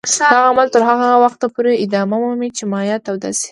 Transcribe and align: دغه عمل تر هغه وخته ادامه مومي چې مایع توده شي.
دغه 0.23 0.39
عمل 0.49 0.67
تر 0.73 0.81
هغه 0.89 1.07
وخته 1.23 1.45
ادامه 1.83 2.17
مومي 2.23 2.49
چې 2.57 2.63
مایع 2.71 2.97
توده 3.05 3.31
شي. 3.39 3.49